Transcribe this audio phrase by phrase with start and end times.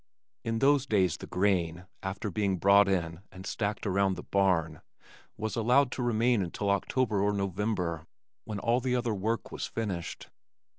[0.43, 4.81] In those days the grain, after being brought in and stacked around the barn,
[5.37, 8.07] was allowed to remain until October or November
[8.43, 10.31] when all the other work was finished.